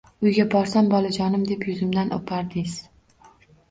[0.27, 2.79] Uyga borsam bolajonim deb yuzimdan upardiz